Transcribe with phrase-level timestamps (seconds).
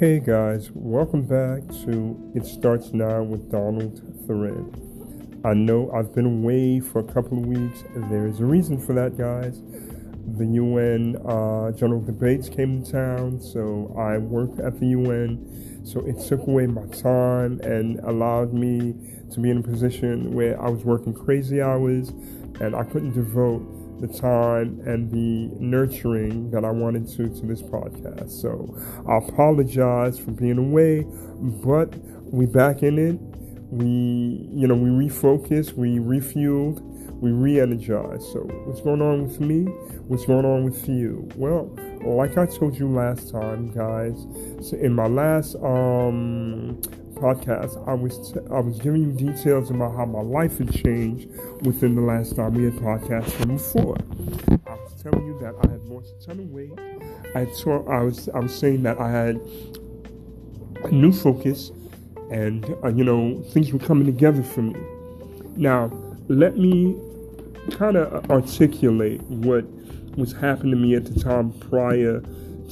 [0.00, 4.64] Hey guys, welcome back to It Starts Now with Donald Thread.
[5.44, 7.84] I know I've been away for a couple of weeks.
[8.08, 9.60] There is a reason for that, guys.
[10.38, 15.84] The UN uh, general debates came to town, so I work at the UN.
[15.84, 18.94] So it took away my time and allowed me
[19.34, 22.08] to be in a position where I was working crazy hours
[22.58, 27.62] and I couldn't devote the time and the nurturing that I wanted to to this
[27.62, 28.30] podcast.
[28.30, 28.76] So
[29.08, 31.06] I apologize for being away,
[31.64, 31.94] but
[32.32, 33.18] we back in it.
[33.70, 36.80] We, you know, we refocused, we refueled,
[37.20, 38.24] we re-energized.
[38.32, 39.64] So what's going on with me?
[40.08, 41.28] What's going on with you?
[41.36, 41.70] Well,
[42.04, 44.26] like I told you last time, guys.
[44.68, 46.80] So in my last um
[47.20, 51.28] podcast, I was t- I was giving you details about how my life had changed
[51.62, 53.96] within the last time we had podcasted before.
[54.66, 56.72] I was telling you that I had lost a ton of weight.
[57.34, 59.40] I told, I was I was saying that I had
[60.84, 61.70] a new focus,
[62.30, 64.80] and uh, you know things were coming together for me.
[65.56, 65.90] Now,
[66.28, 66.96] let me
[67.72, 69.64] kind of articulate what
[70.16, 72.22] was happening to me at the time prior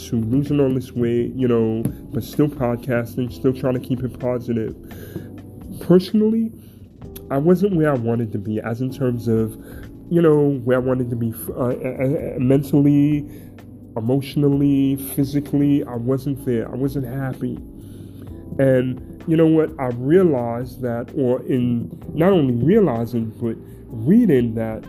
[0.07, 1.83] to losing all this weight, you know,
[2.13, 4.75] but still podcasting, still trying to keep it positive.
[5.81, 6.53] Personally,
[7.31, 9.53] I wasn't where I wanted to be, as in terms of,
[10.11, 13.29] you know, where I wanted to be uh, mentally,
[13.97, 15.85] emotionally, physically.
[15.85, 16.71] I wasn't there.
[16.71, 17.57] I wasn't happy.
[18.59, 19.71] And you know what?
[19.79, 23.57] I realized that, or in not only realizing, but
[23.89, 24.85] reading that,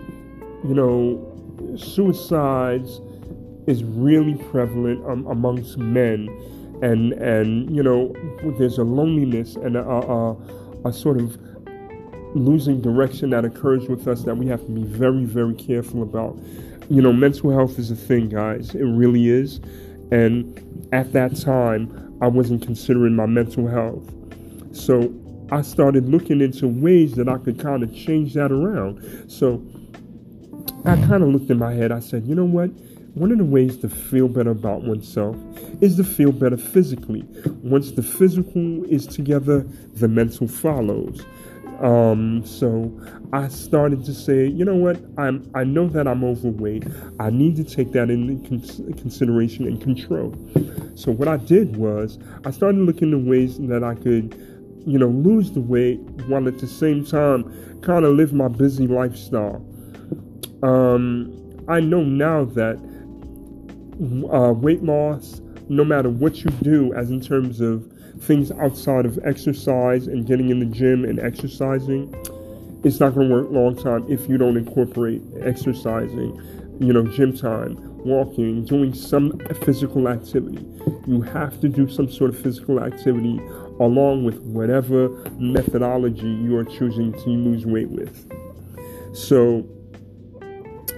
[0.63, 3.01] you know, suicides
[3.67, 6.27] is really prevalent um, amongst men,
[6.81, 8.13] and and you know
[8.57, 10.37] there's a loneliness and a, a,
[10.85, 11.37] a sort of
[12.35, 16.37] losing direction that occurs with us that we have to be very very careful about.
[16.89, 18.73] You know, mental health is a thing, guys.
[18.73, 19.59] It really is,
[20.11, 24.11] and at that time, I wasn't considering my mental health,
[24.71, 25.13] so
[25.51, 29.31] I started looking into ways that I could kind of change that around.
[29.31, 29.63] So
[30.85, 31.91] I kind of looked in my head.
[31.91, 32.69] I said, you know what?
[33.15, 35.35] One of the ways to feel better about oneself
[35.81, 37.25] is to feel better physically.
[37.63, 39.65] Once the physical is together,
[39.95, 41.25] the mental follows.
[41.81, 42.91] Um, so
[43.31, 44.99] I started to say, you know what?
[45.17, 46.85] I'm I know that I'm overweight.
[47.19, 48.45] I need to take that into
[48.93, 50.35] consideration and control.
[50.95, 54.35] So what I did was I started looking at ways that I could,
[54.85, 57.43] you know, lose the weight while at the same time
[57.81, 59.65] kind of live my busy lifestyle.
[60.61, 62.77] Um, I know now that
[63.99, 69.19] uh, weight loss, no matter what you do, as in terms of things outside of
[69.25, 72.13] exercise and getting in the gym and exercising,
[72.83, 76.35] it's not going to work long time if you don't incorporate exercising,
[76.79, 80.65] you know, gym time, walking, doing some physical activity.
[81.05, 83.39] You have to do some sort of physical activity
[83.79, 88.29] along with whatever methodology you are choosing to lose weight with.
[89.13, 89.67] So,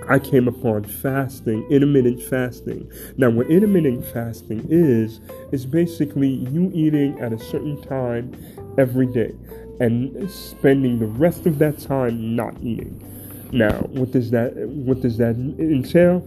[0.09, 2.91] I came upon fasting, intermittent fasting.
[3.17, 5.19] Now, what intermittent fasting is,
[5.51, 8.35] is basically you eating at a certain time
[8.77, 9.33] every day
[9.79, 13.07] and spending the rest of that time not eating.
[13.51, 16.25] Now, what does that what does that entail?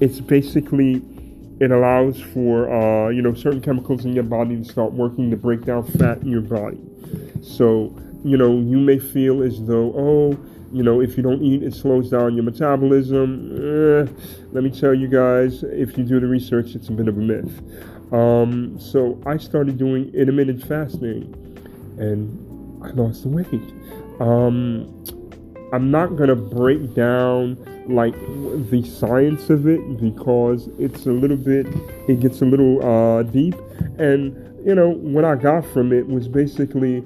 [0.00, 1.02] It's basically
[1.60, 5.36] it allows for uh, you know certain chemicals in your body to start working to
[5.36, 6.80] break down fat in your body.
[7.42, 10.38] So you know you may feel as though oh
[10.74, 13.52] you know, if you don't eat, it slows down your metabolism.
[13.54, 14.12] Eh,
[14.50, 17.20] let me tell you guys, if you do the research, it's a bit of a
[17.20, 17.62] myth.
[18.12, 21.32] Um, so I started doing intermittent fasting,
[21.96, 23.62] and I lost the weight.
[24.18, 25.04] Um,
[25.72, 27.56] I'm not gonna break down
[27.88, 28.14] like
[28.70, 31.66] the science of it because it's a little bit,
[32.08, 33.54] it gets a little uh, deep,
[33.98, 34.34] and
[34.66, 37.04] you know what I got from it was basically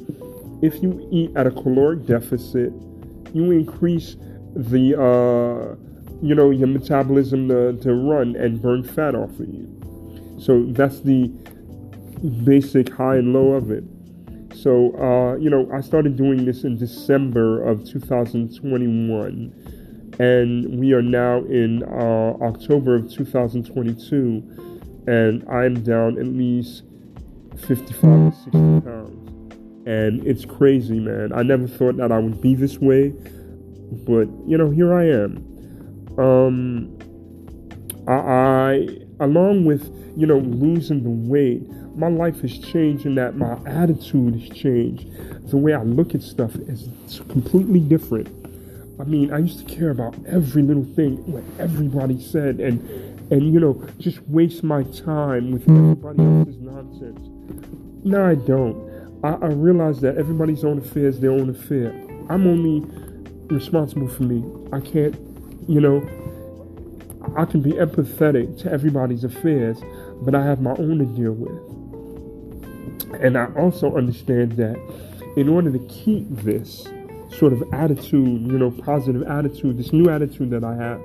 [0.62, 2.72] if you eat at a caloric deficit
[3.34, 4.16] you increase
[4.54, 5.76] the uh,
[6.22, 9.74] you know your metabolism to, to run and burn fat off of you.
[10.40, 11.28] So that's the
[12.44, 13.84] basic high and low of it.
[14.54, 21.02] So uh, you know I started doing this in December of 2021, and we are
[21.02, 26.82] now in uh, October of 2022, and I'm down at least
[27.66, 29.17] 55 to 60 pounds
[29.88, 31.32] and it's crazy, man.
[31.32, 33.08] I never thought that I would be this way,
[34.06, 36.18] but you know, here I am.
[36.18, 36.98] Um,
[38.06, 43.36] I, I along with you know losing the weight, my life has changed in that
[43.36, 45.08] my attitude has changed.
[45.48, 46.90] The way I look at stuff is
[47.30, 48.28] completely different.
[49.00, 52.78] I mean, I used to care about every little thing, what everybody said, and
[53.32, 57.20] and you know, just waste my time with everybody else's nonsense
[58.04, 58.87] No, I don't.
[59.24, 61.90] I, I realize that everybody's own affair is their own affair.
[62.28, 62.84] I'm only
[63.52, 64.44] responsible for me.
[64.72, 65.14] I can't,
[65.68, 66.02] you know,
[67.36, 69.78] I can be empathetic to everybody's affairs,
[70.22, 73.22] but I have my own to deal with.
[73.22, 74.76] And I also understand that
[75.36, 76.86] in order to keep this
[77.36, 81.00] sort of attitude, you know, positive attitude, this new attitude that I have,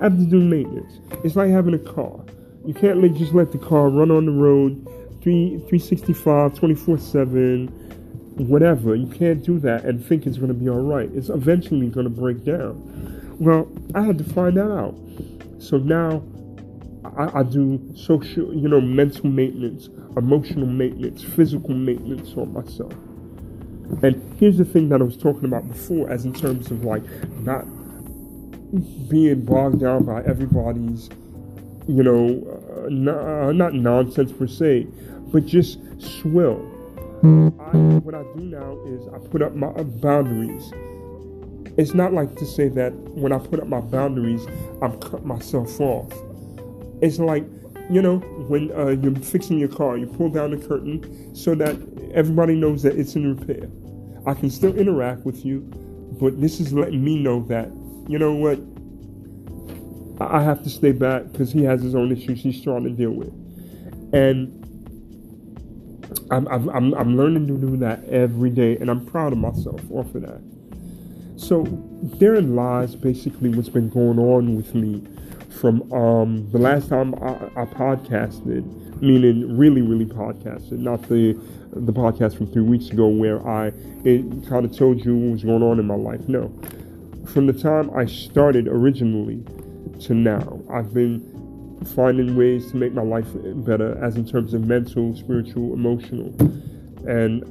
[0.00, 1.00] I have to do maintenance.
[1.24, 2.24] It's like having a car.
[2.64, 4.86] You can't just let the car run on the road
[5.22, 7.66] 3, 365, 24 7,
[8.46, 8.94] whatever.
[8.94, 11.10] You can't do that and think it's going to be all right.
[11.14, 13.36] It's eventually going to break down.
[13.38, 14.94] Well, I had to find that out.
[15.60, 16.22] So now
[17.16, 22.92] I, I, do social, you know, mental maintenance, emotional maintenance, physical maintenance on myself.
[24.02, 27.02] And here's the thing that I was talking about before, as in terms of like
[27.40, 27.64] not
[29.08, 31.08] being bogged down by everybody's,
[31.88, 32.44] you know,
[32.84, 34.86] uh, uh, not nonsense per se,
[35.32, 36.60] but just swill.
[37.24, 40.70] I, what I do now is I put up my boundaries.
[41.76, 44.46] It's not like to say that when I put up my boundaries,
[44.82, 46.12] I'm cut myself off.
[47.00, 47.44] It's like,
[47.90, 48.18] you know,
[48.48, 51.76] when uh, you're fixing your car, you pull down the curtain so that
[52.14, 53.68] everybody knows that it's in repair.
[54.26, 55.60] I can still interact with you,
[56.20, 57.68] but this is letting me know that,
[58.08, 58.58] you know what,
[60.20, 63.12] I have to stay back because he has his own issues he's trying to deal
[63.12, 63.32] with.
[64.12, 64.54] And
[66.30, 70.12] I'm, I'm, I'm learning to do that every day, and I'm proud of myself of
[70.14, 70.42] that.
[71.36, 71.64] So,
[72.18, 75.06] therein lies basically what's been going on with me
[75.60, 81.38] from um, the last time I, I, podcasted, meaning really, really podcasted, not the
[81.72, 83.70] the podcast from three weeks ago where I
[84.48, 86.20] kind of told you what was going on in my life.
[86.28, 86.48] No,
[87.26, 89.44] from the time I started originally
[90.00, 93.28] to now, I've been finding ways to make my life
[93.64, 96.34] better, as in terms of mental, spiritual, emotional.
[97.06, 97.42] And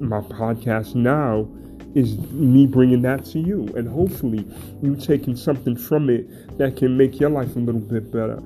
[0.00, 1.48] my podcast now
[1.94, 4.46] is me bringing that to you, and hopefully,
[4.82, 8.40] you taking something from it that can make your life a little bit better.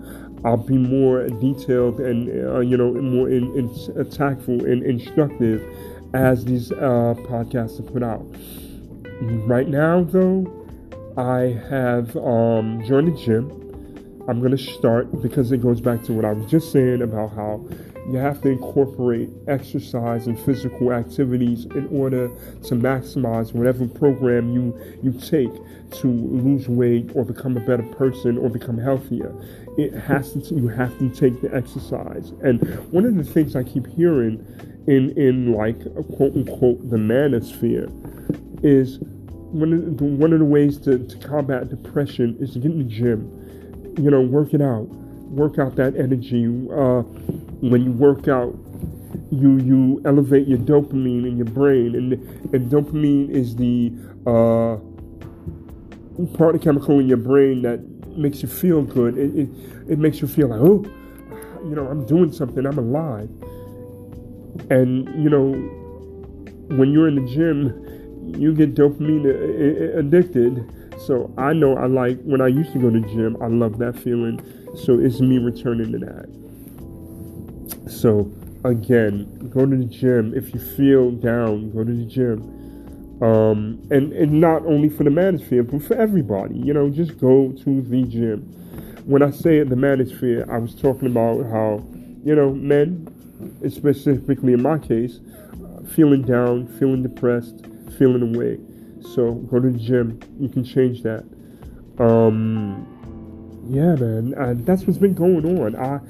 [0.45, 5.63] I'll be more detailed and uh, you know more in, in, tactful and instructive
[6.15, 8.25] as these uh, podcasts are put out.
[9.47, 10.64] Right now, though,
[11.17, 13.61] I have um, joined the gym.
[14.27, 17.35] I'm going to start because it goes back to what I was just saying about
[17.35, 17.65] how
[18.09, 24.77] you have to incorporate exercise and physical activities in order to maximize whatever program you
[25.03, 25.53] you take
[26.01, 29.33] to lose weight or become a better person or become healthier.
[29.79, 32.31] It has to you have to take the exercise.
[32.43, 32.61] And
[32.93, 34.45] one of the things I keep hearing
[34.87, 35.81] in in like
[36.17, 37.93] quote unquote the manosphere
[38.65, 38.99] is
[39.55, 42.79] one of the, one of the ways to, to combat depression is to get in
[42.79, 43.45] the gym
[43.99, 44.89] you know, work it out,
[45.31, 46.47] work out that energy.
[46.47, 47.03] Uh,
[47.63, 48.55] when you work out,
[49.31, 52.13] you you elevate your dopamine in your brain, and
[52.55, 53.93] and dopamine is the
[54.27, 54.77] uh,
[56.37, 57.81] part of chemical in your brain that
[58.17, 59.17] makes you feel good.
[59.17, 59.49] It, it
[59.89, 60.85] it makes you feel like oh,
[61.65, 62.67] you know, I'm doing something.
[62.67, 63.31] I'm alive.
[64.71, 65.53] And you know,
[66.77, 70.65] when you're in the gym, you get dopamine addicted
[70.99, 73.97] so I know I like when I used to go to gym, I love that
[73.99, 74.41] feeling.
[74.77, 76.29] So it's me returning to that.
[77.91, 78.33] So
[78.65, 80.33] again, go to the gym.
[80.35, 82.43] If you feel down, go to the gym.
[83.23, 86.57] Um, and, and not only for the manosphere, but for everybody.
[86.59, 88.41] You know, just go to the gym.
[89.05, 91.85] When I say the manosphere, I was talking about how,
[92.25, 93.07] you know, men,
[93.69, 95.21] specifically in my case,
[95.95, 98.59] feeling down, feeling depressed, feeling away.
[99.15, 100.21] So go to the gym.
[100.39, 101.25] You can change that.
[101.99, 102.87] Um,
[103.69, 104.35] yeah, man.
[104.37, 105.77] And that's what's been going on.
[105.77, 106.01] I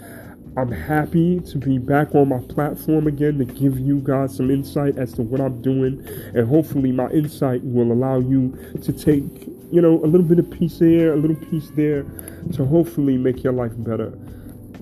[0.57, 4.97] I'm happy to be back on my platform again to give you guys some insight
[4.99, 9.81] as to what I'm doing, and hopefully my insight will allow you to take, you
[9.81, 12.05] know, a little bit of peace here, a little piece there,
[12.53, 14.17] to hopefully make your life better.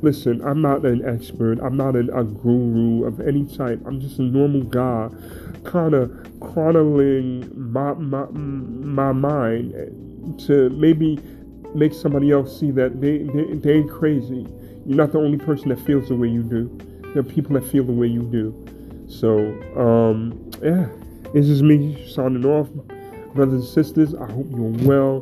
[0.03, 1.61] Listen, I'm not an expert.
[1.61, 3.81] I'm not an, a guru of any type.
[3.87, 5.09] I'm just a normal guy
[5.65, 9.73] kind of chronicling my, my, my mind
[10.47, 11.21] to maybe
[11.77, 14.47] make somebody else see that they, they, they ain't crazy.
[14.85, 16.77] You're not the only person that feels the way you do.
[17.15, 19.07] There are people that feel the way you do.
[19.09, 19.39] So,
[19.81, 20.89] um, yeah,
[21.33, 22.69] this is me signing off.
[23.35, 25.21] Brothers and sisters, I hope you're well.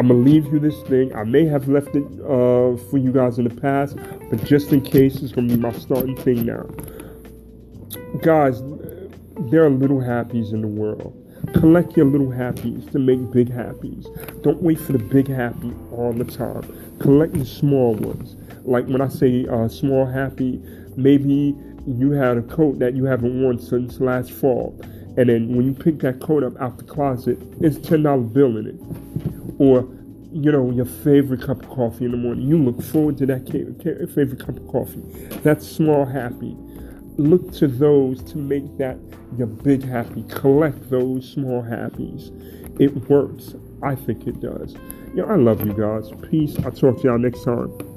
[0.00, 1.14] I'm gonna leave you this thing.
[1.14, 3.98] I may have left it uh, for you guys in the past,
[4.30, 6.62] but just in case, it's gonna be my starting thing now.
[8.22, 8.62] Guys,
[9.50, 11.14] there are little happies in the world.
[11.52, 14.06] Collect your little happies to make big happies.
[14.42, 16.62] Don't wait for the big happy all the time.
[16.98, 18.36] Collect the small ones.
[18.64, 20.62] Like when I say uh, small happy,
[20.96, 21.54] maybe
[21.86, 24.80] you had a coat that you haven't worn since last fall,
[25.18, 28.56] and then when you pick that coat up out the closet, it's ten dollar bill
[28.56, 29.86] in it, or
[30.32, 32.48] you know your favorite cup of coffee in the morning.
[32.48, 33.46] You look forward to that
[34.14, 35.02] favorite cup of coffee.
[35.42, 36.56] That's small happy.
[37.18, 38.96] Look to those to make that
[39.36, 40.24] your big happy.
[40.28, 42.30] Collect those small happies.
[42.80, 43.54] It works.
[43.82, 44.76] I think it does.
[45.14, 46.10] Yeah, I love you guys.
[46.30, 46.56] Peace.
[46.64, 47.89] I'll talk to y'all next time.